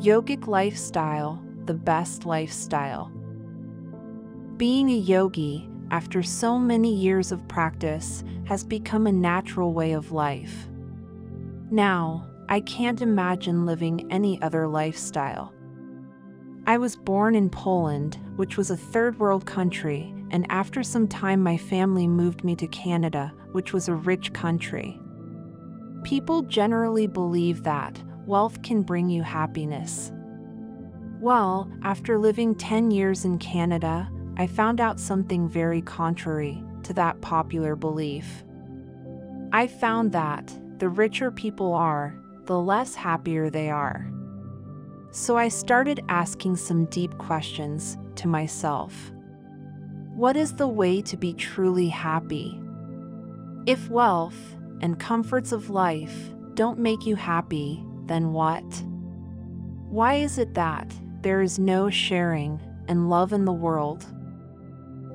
Yogic 0.00 0.46
lifestyle, 0.46 1.42
the 1.64 1.72
best 1.72 2.26
lifestyle. 2.26 3.10
Being 4.58 4.90
a 4.90 4.96
yogi, 4.96 5.70
after 5.90 6.22
so 6.22 6.58
many 6.58 6.94
years 6.94 7.32
of 7.32 7.48
practice, 7.48 8.22
has 8.44 8.62
become 8.62 9.06
a 9.06 9.12
natural 9.12 9.72
way 9.72 9.92
of 9.92 10.12
life. 10.12 10.68
Now, 11.70 12.28
I 12.50 12.60
can't 12.60 13.00
imagine 13.00 13.64
living 13.64 14.06
any 14.12 14.40
other 14.42 14.68
lifestyle. 14.68 15.54
I 16.66 16.76
was 16.76 16.94
born 16.94 17.34
in 17.34 17.48
Poland, 17.48 18.18
which 18.36 18.58
was 18.58 18.70
a 18.70 18.76
third 18.76 19.18
world 19.18 19.46
country, 19.46 20.14
and 20.30 20.46
after 20.50 20.82
some 20.82 21.08
time, 21.08 21.42
my 21.42 21.56
family 21.56 22.06
moved 22.06 22.44
me 22.44 22.54
to 22.56 22.66
Canada, 22.66 23.32
which 23.52 23.72
was 23.72 23.88
a 23.88 23.94
rich 23.94 24.34
country. 24.34 25.00
People 26.04 26.42
generally 26.42 27.06
believe 27.06 27.62
that 27.62 27.98
wealth 28.26 28.62
can 28.62 28.82
bring 28.82 29.08
you 29.08 29.22
happiness. 29.22 30.12
Well, 31.20 31.70
after 31.82 32.18
living 32.18 32.54
10 32.54 32.90
years 32.90 33.24
in 33.24 33.38
Canada, 33.38 34.10
I 34.36 34.46
found 34.46 34.80
out 34.80 35.00
something 35.00 35.48
very 35.48 35.80
contrary 35.80 36.62
to 36.82 36.92
that 36.94 37.20
popular 37.20 37.74
belief. 37.74 38.44
I 39.52 39.66
found 39.66 40.12
that 40.12 40.54
the 40.78 40.88
richer 40.88 41.30
people 41.30 41.72
are, 41.72 42.14
the 42.44 42.58
less 42.58 42.94
happier 42.94 43.48
they 43.48 43.70
are. 43.70 44.10
So 45.10 45.38
I 45.38 45.48
started 45.48 46.00
asking 46.08 46.56
some 46.56 46.84
deep 46.86 47.16
questions 47.16 47.96
to 48.16 48.28
myself. 48.28 49.10
What 50.14 50.36
is 50.36 50.54
the 50.54 50.68
way 50.68 51.00
to 51.02 51.16
be 51.16 51.32
truly 51.32 51.88
happy? 51.88 52.60
If 53.64 53.88
wealth 53.88 54.38
and 54.80 55.00
comforts 55.00 55.52
of 55.52 55.70
life 55.70 56.30
don't 56.54 56.78
make 56.78 57.06
you 57.06 57.16
happy, 57.16 57.85
then 58.06 58.32
what? 58.32 58.64
Why 59.88 60.14
is 60.14 60.38
it 60.38 60.54
that 60.54 60.92
there 61.22 61.42
is 61.42 61.58
no 61.58 61.90
sharing 61.90 62.60
and 62.88 63.10
love 63.10 63.32
in 63.32 63.44
the 63.44 63.52
world? 63.52 64.04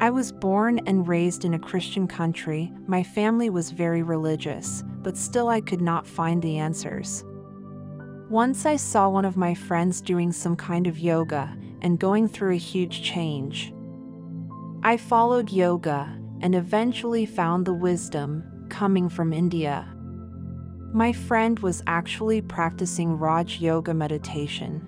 I 0.00 0.10
was 0.10 0.32
born 0.32 0.80
and 0.86 1.06
raised 1.06 1.44
in 1.44 1.54
a 1.54 1.58
Christian 1.58 2.06
country. 2.06 2.72
My 2.86 3.02
family 3.02 3.48
was 3.48 3.70
very 3.70 4.02
religious, 4.02 4.82
but 5.02 5.16
still 5.16 5.48
I 5.48 5.60
could 5.60 5.80
not 5.80 6.06
find 6.06 6.42
the 6.42 6.58
answers. 6.58 7.24
Once 8.28 8.66
I 8.66 8.76
saw 8.76 9.08
one 9.08 9.24
of 9.24 9.36
my 9.36 9.54
friends 9.54 10.00
doing 10.00 10.32
some 10.32 10.56
kind 10.56 10.86
of 10.86 10.98
yoga 10.98 11.56
and 11.82 11.98
going 11.98 12.26
through 12.26 12.54
a 12.54 12.58
huge 12.58 13.02
change. 13.02 13.72
I 14.82 14.96
followed 14.96 15.52
yoga 15.52 16.18
and 16.40 16.54
eventually 16.54 17.26
found 17.26 17.64
the 17.64 17.74
wisdom 17.74 18.66
coming 18.70 19.08
from 19.08 19.32
India. 19.32 19.93
My 20.94 21.12
friend 21.12 21.58
was 21.58 21.82
actually 21.88 22.40
practicing 22.40 23.18
Raj 23.18 23.60
Yoga 23.60 23.92
meditation. 23.92 24.78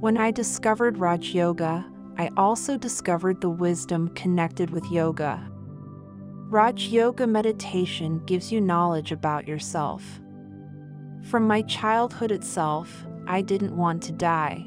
When 0.00 0.16
I 0.16 0.32
discovered 0.32 0.98
Raj 0.98 1.32
Yoga, 1.32 1.86
I 2.18 2.28
also 2.36 2.76
discovered 2.76 3.40
the 3.40 3.48
wisdom 3.48 4.08
connected 4.16 4.70
with 4.70 4.90
yoga. 4.90 5.48
Raj 6.48 6.88
Yoga 6.88 7.24
meditation 7.24 8.20
gives 8.26 8.50
you 8.50 8.60
knowledge 8.60 9.12
about 9.12 9.46
yourself. 9.46 10.02
From 11.22 11.46
my 11.46 11.62
childhood 11.62 12.32
itself, 12.32 13.06
I 13.28 13.42
didn't 13.42 13.76
want 13.76 14.02
to 14.02 14.12
die. 14.12 14.66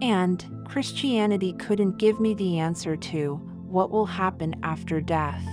And 0.00 0.64
Christianity 0.68 1.54
couldn't 1.54 1.98
give 1.98 2.20
me 2.20 2.34
the 2.34 2.60
answer 2.60 2.94
to 2.94 3.34
what 3.66 3.90
will 3.90 4.06
happen 4.06 4.54
after 4.62 5.00
death. 5.00 5.44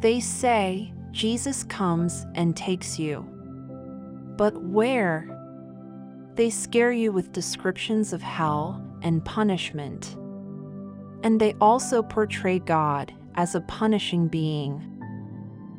They 0.00 0.18
say 0.18 0.92
Jesus 1.16 1.64
comes 1.64 2.26
and 2.34 2.54
takes 2.54 2.98
you. 2.98 3.22
But 4.36 4.60
where? 4.60 5.26
They 6.34 6.50
scare 6.50 6.92
you 6.92 7.10
with 7.10 7.32
descriptions 7.32 8.12
of 8.12 8.20
hell 8.20 8.84
and 9.00 9.24
punishment. 9.24 10.14
And 11.22 11.40
they 11.40 11.54
also 11.54 12.02
portray 12.02 12.58
God 12.58 13.14
as 13.34 13.54
a 13.54 13.62
punishing 13.62 14.28
being. 14.28 14.82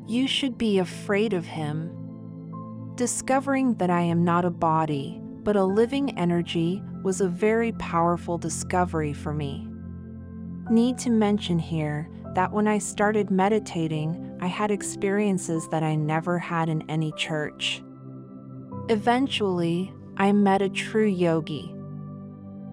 You 0.07 0.27
should 0.27 0.57
be 0.57 0.79
afraid 0.79 1.33
of 1.33 1.45
him. 1.45 2.93
Discovering 2.95 3.75
that 3.75 3.91
I 3.91 4.01
am 4.01 4.23
not 4.23 4.43
a 4.43 4.49
body, 4.49 5.21
but 5.21 5.55
a 5.55 5.63
living 5.63 6.17
energy 6.17 6.81
was 7.03 7.21
a 7.21 7.29
very 7.29 7.73
powerful 7.73 8.39
discovery 8.39 9.13
for 9.13 9.35
me. 9.35 9.67
Need 10.71 10.97
to 10.97 11.11
mention 11.11 11.59
here 11.59 12.09
that 12.37 12.51
when 12.51 12.67
I 12.67 12.77
started 12.77 13.31
meditating, 13.31 14.37
I 14.39 14.45
had 14.45 14.69
experiences 14.69 15.67
that 15.69 15.81
I 15.81 15.95
never 15.95 16.37
had 16.37 16.69
in 16.69 16.87
any 16.87 17.11
church. 17.13 17.81
Eventually, 18.89 19.91
I 20.17 20.31
met 20.33 20.61
a 20.61 20.69
true 20.69 21.07
yogi 21.07 21.73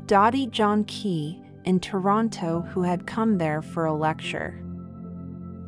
Dadi 0.04 0.50
Janki 0.50 1.42
in 1.64 1.80
Toronto 1.80 2.60
who 2.60 2.82
had 2.82 3.06
come 3.06 3.38
there 3.38 3.62
for 3.62 3.86
a 3.86 3.94
lecture. 3.94 4.62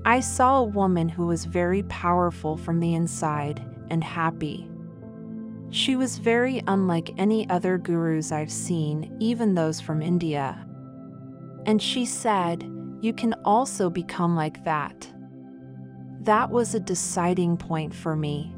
I 0.05 0.21
saw 0.21 0.59
a 0.59 0.65
woman 0.65 1.09
who 1.09 1.27
was 1.27 1.47
very 1.47 1.83
powerful 1.85 2.59
from 2.59 2.81
the 2.81 2.93
inside 2.93 3.65
and 3.89 4.05
happy. 4.05 4.69
She 5.71 5.97
was 5.97 6.19
very 6.19 6.63
unlike 6.67 7.15
any 7.17 7.49
other 7.49 7.79
gurus 7.79 8.31
I've 8.31 8.53
seen, 8.53 9.17
even 9.21 9.55
those 9.55 9.81
from 9.81 10.03
India. 10.03 10.67
And 11.65 11.81
she 11.81 12.05
said, 12.05 12.71
You 13.01 13.13
can 13.13 13.35
also 13.45 13.91
become 13.91 14.35
like 14.35 14.65
that. 14.65 15.09
That 16.21 16.51
was 16.51 16.75
a 16.75 16.81
deciding 16.81 17.57
point 17.57 17.95
for 17.95 18.17
me. 18.17 18.55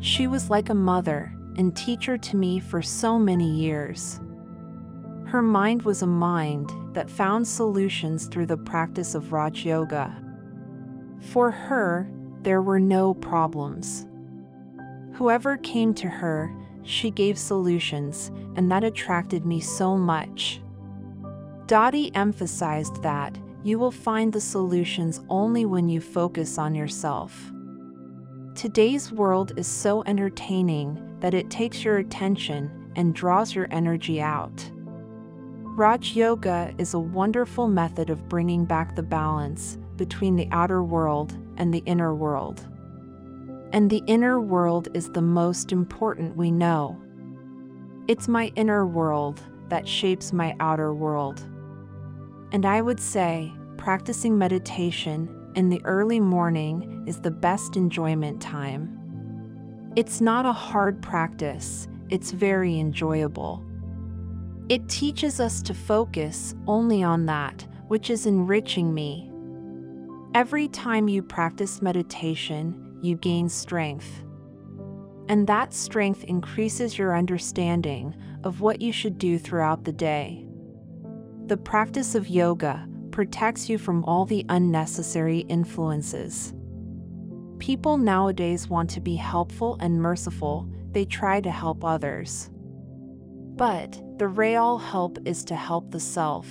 She 0.00 0.26
was 0.26 0.50
like 0.50 0.68
a 0.68 0.74
mother 0.74 1.32
and 1.56 1.76
teacher 1.76 2.16
to 2.16 2.36
me 2.36 2.60
for 2.60 2.80
so 2.80 3.18
many 3.18 3.50
years. 3.50 4.20
Her 5.26 5.42
mind 5.42 5.82
was 5.82 6.02
a 6.02 6.06
mind 6.06 6.70
that 6.94 7.10
found 7.10 7.46
solutions 7.46 8.26
through 8.26 8.46
the 8.46 8.56
practice 8.56 9.14
of 9.14 9.32
Raj 9.32 9.64
Yoga. 9.64 10.16
For 11.20 11.50
her, 11.50 12.10
there 12.42 12.62
were 12.62 12.80
no 12.80 13.14
problems. 13.14 14.06
Whoever 15.14 15.56
came 15.58 15.92
to 15.94 16.08
her, 16.08 16.54
she 16.82 17.10
gave 17.10 17.38
solutions, 17.38 18.30
and 18.56 18.70
that 18.70 18.84
attracted 18.84 19.44
me 19.44 19.60
so 19.60 19.96
much. 19.96 20.62
Dadi 21.70 22.10
emphasized 22.16 23.00
that 23.04 23.38
you 23.62 23.78
will 23.78 23.92
find 23.92 24.32
the 24.32 24.40
solutions 24.40 25.20
only 25.28 25.64
when 25.64 25.88
you 25.88 26.00
focus 26.00 26.58
on 26.58 26.74
yourself. 26.74 27.52
Today's 28.56 29.12
world 29.12 29.52
is 29.56 29.68
so 29.68 30.02
entertaining 30.02 31.16
that 31.20 31.32
it 31.32 31.48
takes 31.48 31.84
your 31.84 31.98
attention 31.98 32.90
and 32.96 33.14
draws 33.14 33.54
your 33.54 33.68
energy 33.70 34.20
out. 34.20 34.68
Raj 35.62 36.16
Yoga 36.16 36.74
is 36.78 36.92
a 36.92 36.98
wonderful 36.98 37.68
method 37.68 38.10
of 38.10 38.28
bringing 38.28 38.64
back 38.64 38.96
the 38.96 39.04
balance 39.04 39.78
between 39.94 40.34
the 40.34 40.48
outer 40.50 40.82
world 40.82 41.38
and 41.56 41.72
the 41.72 41.84
inner 41.86 42.12
world. 42.12 42.66
And 43.72 43.88
the 43.88 44.02
inner 44.08 44.40
world 44.40 44.88
is 44.92 45.08
the 45.12 45.22
most 45.22 45.70
important 45.70 46.36
we 46.36 46.50
know. 46.50 47.00
It's 48.08 48.26
my 48.26 48.50
inner 48.56 48.84
world 48.84 49.40
that 49.68 49.86
shapes 49.86 50.32
my 50.32 50.56
outer 50.58 50.92
world. 50.92 51.46
And 52.52 52.66
I 52.66 52.80
would 52.80 53.00
say 53.00 53.52
practicing 53.76 54.36
meditation 54.36 55.52
in 55.54 55.68
the 55.68 55.80
early 55.84 56.20
morning 56.20 57.04
is 57.06 57.20
the 57.20 57.30
best 57.30 57.76
enjoyment 57.76 58.40
time. 58.40 58.96
It's 59.96 60.20
not 60.20 60.46
a 60.46 60.52
hard 60.52 61.02
practice, 61.02 61.88
it's 62.08 62.30
very 62.30 62.78
enjoyable. 62.78 63.64
It 64.68 64.88
teaches 64.88 65.40
us 65.40 65.62
to 65.62 65.74
focus 65.74 66.54
only 66.66 67.02
on 67.02 67.26
that 67.26 67.66
which 67.90 68.08
is 68.08 68.24
enriching 68.24 68.94
me. 68.94 69.28
Every 70.32 70.68
time 70.68 71.08
you 71.08 71.24
practice 71.24 71.82
meditation, 71.82 73.00
you 73.02 73.16
gain 73.16 73.48
strength. 73.48 74.22
And 75.28 75.44
that 75.48 75.74
strength 75.74 76.22
increases 76.22 76.96
your 76.96 77.16
understanding 77.16 78.14
of 78.44 78.60
what 78.60 78.80
you 78.80 78.92
should 78.92 79.18
do 79.18 79.40
throughout 79.40 79.82
the 79.82 79.92
day. 79.92 80.46
The 81.50 81.56
practice 81.56 82.14
of 82.14 82.28
yoga 82.28 82.86
protects 83.10 83.68
you 83.68 83.76
from 83.76 84.04
all 84.04 84.24
the 84.24 84.46
unnecessary 84.50 85.40
influences. 85.48 86.54
People 87.58 87.98
nowadays 87.98 88.68
want 88.68 88.88
to 88.90 89.00
be 89.00 89.16
helpful 89.16 89.76
and 89.80 90.00
merciful, 90.00 90.70
they 90.92 91.04
try 91.04 91.40
to 91.40 91.50
help 91.50 91.84
others. 91.84 92.50
But 93.56 94.00
the 94.18 94.28
real 94.28 94.78
help 94.78 95.18
is 95.24 95.42
to 95.46 95.56
help 95.56 95.90
the 95.90 95.98
self. 95.98 96.46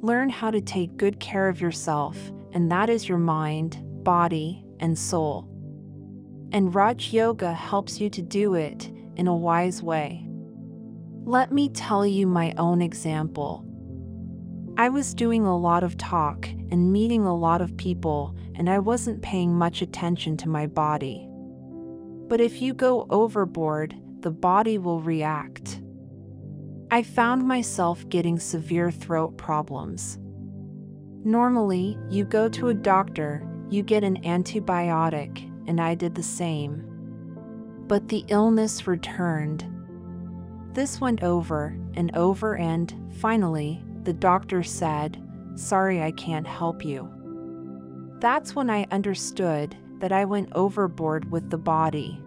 Learn 0.00 0.28
how 0.28 0.52
to 0.52 0.60
take 0.60 0.96
good 0.96 1.18
care 1.18 1.48
of 1.48 1.60
yourself, 1.60 2.16
and 2.52 2.70
that 2.70 2.88
is 2.88 3.08
your 3.08 3.18
mind, 3.18 3.78
body, 4.04 4.64
and 4.78 4.96
soul. 4.96 5.48
And 6.52 6.72
Raj 6.72 7.12
Yoga 7.12 7.52
helps 7.52 8.00
you 8.00 8.08
to 8.10 8.22
do 8.22 8.54
it 8.54 8.92
in 9.16 9.26
a 9.26 9.34
wise 9.34 9.82
way. 9.82 10.24
Let 11.24 11.50
me 11.50 11.68
tell 11.68 12.06
you 12.06 12.28
my 12.28 12.54
own 12.56 12.80
example. 12.80 13.68
I 14.76 14.88
was 14.88 15.12
doing 15.12 15.44
a 15.44 15.56
lot 15.56 15.84
of 15.84 15.98
talk 15.98 16.48
and 16.48 16.92
meeting 16.92 17.24
a 17.24 17.36
lot 17.36 17.60
of 17.60 17.76
people, 17.76 18.34
and 18.54 18.70
I 18.70 18.78
wasn't 18.78 19.22
paying 19.22 19.54
much 19.54 19.82
attention 19.82 20.36
to 20.38 20.48
my 20.48 20.66
body. 20.66 21.28
But 22.28 22.40
if 22.40 22.62
you 22.62 22.72
go 22.72 23.06
overboard, 23.10 23.94
the 24.20 24.30
body 24.30 24.78
will 24.78 25.02
react. 25.02 25.82
I 26.90 27.02
found 27.02 27.46
myself 27.46 28.08
getting 28.08 28.38
severe 28.38 28.90
throat 28.90 29.36
problems. 29.36 30.18
Normally, 31.22 31.98
you 32.08 32.24
go 32.24 32.48
to 32.48 32.68
a 32.68 32.74
doctor, 32.74 33.46
you 33.68 33.82
get 33.82 34.04
an 34.04 34.22
antibiotic, 34.22 35.50
and 35.66 35.80
I 35.80 35.94
did 35.94 36.14
the 36.14 36.22
same. 36.22 36.82
But 37.88 38.08
the 38.08 38.24
illness 38.28 38.86
returned. 38.86 39.66
This 40.72 40.98
went 41.00 41.22
over 41.22 41.76
and 41.94 42.14
over, 42.16 42.56
and 42.56 42.94
finally, 43.20 43.84
the 44.04 44.12
doctor 44.12 44.62
said, 44.62 45.22
Sorry, 45.54 46.02
I 46.02 46.12
can't 46.12 46.46
help 46.46 46.84
you. 46.84 47.10
That's 48.20 48.54
when 48.54 48.70
I 48.70 48.86
understood 48.90 49.76
that 49.98 50.12
I 50.12 50.24
went 50.24 50.52
overboard 50.52 51.30
with 51.30 51.50
the 51.50 51.58
body. 51.58 52.20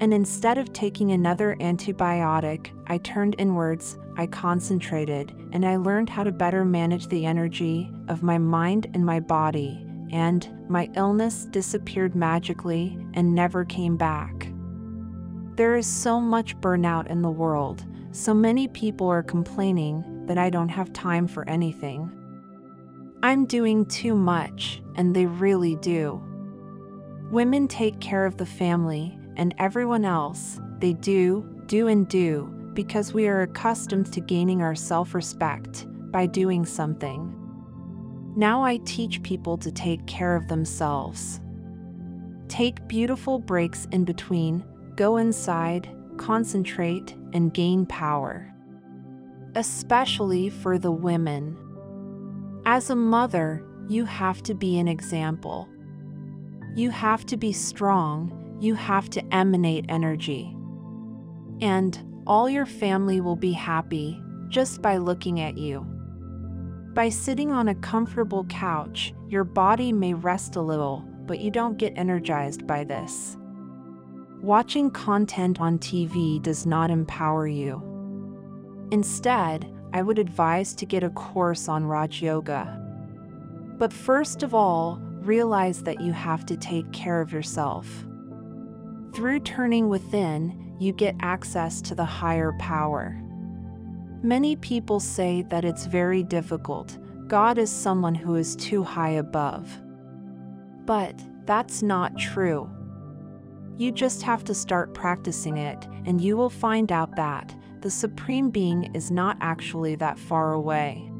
And 0.00 0.14
instead 0.14 0.58
of 0.58 0.72
taking 0.72 1.10
another 1.10 1.56
antibiotic, 1.60 2.70
I 2.86 2.98
turned 2.98 3.34
inwards, 3.38 3.98
I 4.16 4.26
concentrated, 4.26 5.34
and 5.52 5.66
I 5.66 5.76
learned 5.76 6.08
how 6.08 6.22
to 6.22 6.30
better 6.30 6.64
manage 6.64 7.08
the 7.08 7.26
energy 7.26 7.90
of 8.08 8.22
my 8.22 8.38
mind 8.38 8.88
and 8.94 9.04
my 9.04 9.18
body, 9.18 9.84
and 10.12 10.48
my 10.68 10.88
illness 10.94 11.46
disappeared 11.46 12.14
magically 12.14 12.98
and 13.14 13.34
never 13.34 13.64
came 13.64 13.96
back. 13.96 14.52
There 15.56 15.76
is 15.76 15.86
so 15.86 16.20
much 16.20 16.56
burnout 16.58 17.08
in 17.08 17.22
the 17.22 17.30
world, 17.30 17.84
so 18.12 18.32
many 18.32 18.68
people 18.68 19.08
are 19.08 19.22
complaining 19.22 20.04
that 20.28 20.38
I 20.38 20.50
don't 20.50 20.68
have 20.68 20.92
time 20.92 21.26
for 21.26 21.48
anything. 21.48 22.12
I'm 23.22 23.46
doing 23.46 23.84
too 23.86 24.14
much, 24.14 24.80
and 24.94 25.14
they 25.14 25.26
really 25.26 25.74
do. 25.76 26.22
Women 27.32 27.66
take 27.66 27.98
care 28.00 28.24
of 28.24 28.36
the 28.36 28.46
family, 28.46 29.18
and 29.36 29.54
everyone 29.58 30.04
else, 30.04 30.60
they 30.78 30.92
do, 30.92 31.62
do, 31.66 31.88
and 31.88 32.06
do 32.06 32.54
because 32.74 33.12
we 33.12 33.26
are 33.26 33.42
accustomed 33.42 34.12
to 34.12 34.20
gaining 34.20 34.62
our 34.62 34.76
self 34.76 35.14
respect 35.14 35.86
by 36.12 36.26
doing 36.26 36.64
something. 36.64 37.34
Now 38.36 38.62
I 38.62 38.76
teach 38.84 39.20
people 39.24 39.58
to 39.58 39.72
take 39.72 40.06
care 40.06 40.36
of 40.36 40.46
themselves. 40.46 41.40
Take 42.46 42.86
beautiful 42.86 43.40
breaks 43.40 43.86
in 43.90 44.04
between, 44.04 44.64
go 44.94 45.16
inside, 45.16 45.88
concentrate, 46.18 47.16
and 47.32 47.52
gain 47.52 47.84
power. 47.84 48.54
Especially 49.58 50.50
for 50.50 50.78
the 50.78 50.92
women. 50.92 51.58
As 52.64 52.90
a 52.90 52.94
mother, 52.94 53.64
you 53.88 54.04
have 54.04 54.40
to 54.44 54.54
be 54.54 54.78
an 54.78 54.86
example. 54.86 55.68
You 56.76 56.90
have 56.90 57.26
to 57.26 57.36
be 57.36 57.52
strong, 57.52 58.56
you 58.60 58.76
have 58.76 59.10
to 59.10 59.34
emanate 59.34 59.86
energy. 59.88 60.54
And 61.60 62.22
all 62.24 62.48
your 62.48 62.66
family 62.66 63.20
will 63.20 63.34
be 63.34 63.50
happy 63.50 64.22
just 64.48 64.80
by 64.80 64.98
looking 64.98 65.40
at 65.40 65.58
you. 65.58 65.80
By 66.94 67.08
sitting 67.08 67.50
on 67.50 67.66
a 67.66 67.74
comfortable 67.74 68.44
couch, 68.44 69.12
your 69.26 69.42
body 69.42 69.92
may 69.92 70.14
rest 70.14 70.54
a 70.54 70.62
little, 70.62 71.04
but 71.26 71.40
you 71.40 71.50
don't 71.50 71.78
get 71.78 71.98
energized 71.98 72.64
by 72.64 72.84
this. 72.84 73.36
Watching 74.40 74.92
content 74.92 75.60
on 75.60 75.80
TV 75.80 76.40
does 76.40 76.64
not 76.64 76.92
empower 76.92 77.48
you. 77.48 77.87
Instead, 78.90 79.70
I 79.92 80.02
would 80.02 80.18
advise 80.18 80.74
to 80.74 80.86
get 80.86 81.02
a 81.02 81.10
course 81.10 81.68
on 81.68 81.84
Raj 81.84 82.22
Yoga. 82.22 82.74
But 83.78 83.92
first 83.92 84.42
of 84.42 84.54
all, 84.54 84.98
realize 85.20 85.82
that 85.82 86.00
you 86.00 86.12
have 86.12 86.46
to 86.46 86.56
take 86.56 86.90
care 86.92 87.20
of 87.20 87.32
yourself. 87.32 88.06
Through 89.14 89.40
turning 89.40 89.88
within, 89.88 90.74
you 90.78 90.92
get 90.92 91.16
access 91.20 91.80
to 91.82 91.94
the 91.94 92.04
higher 92.04 92.52
power. 92.58 93.20
Many 94.22 94.56
people 94.56 95.00
say 95.00 95.42
that 95.42 95.64
it's 95.64 95.86
very 95.86 96.22
difficult. 96.22 96.98
God 97.26 97.58
is 97.58 97.70
someone 97.70 98.14
who 98.14 98.36
is 98.36 98.56
too 98.56 98.82
high 98.82 99.10
above. 99.10 99.70
But 100.86 101.14
that's 101.44 101.82
not 101.82 102.16
true. 102.16 102.70
You 103.76 103.92
just 103.92 104.22
have 104.22 104.44
to 104.44 104.54
start 104.54 104.94
practicing 104.94 105.56
it, 105.56 105.86
and 106.04 106.20
you 106.20 106.36
will 106.36 106.50
find 106.50 106.90
out 106.90 107.14
that 107.16 107.54
the 107.82 107.90
Supreme 107.90 108.50
Being 108.50 108.94
is 108.94 109.10
not 109.10 109.36
actually 109.40 109.94
that 109.96 110.18
far 110.18 110.52
away 110.52 111.10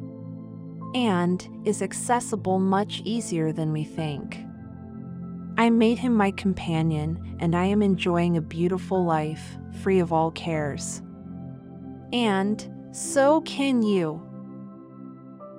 and 0.94 1.46
is 1.64 1.82
accessible 1.82 2.58
much 2.58 3.02
easier 3.05 3.52
than 3.52 3.72
we 3.72 3.84
think. 3.84 4.38
I 5.58 5.70
made 5.70 5.99
him 5.99 6.14
my 6.14 6.31
companion, 6.31 7.37
and 7.40 7.55
I 7.55 7.64
am 7.64 7.82
enjoying 7.82 8.37
a 8.37 8.40
beautiful 8.40 9.05
life, 9.05 9.58
free 9.82 9.99
of 9.99 10.12
all 10.12 10.31
cares. 10.31 11.02
And 12.12 12.66
so 12.93 13.40
can 13.43 13.82
you. 13.82 14.22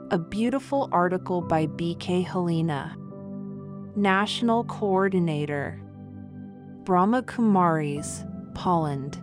A 0.09 0.17
beautiful 0.17 0.89
article 0.91 1.41
by 1.41 1.67
BK 1.67 2.25
Halina, 2.25 2.95
National 3.95 4.63
Coordinator, 4.63 5.79
Brahma 6.85 7.21
Kumaris, 7.21 8.25
Poland. 8.55 9.21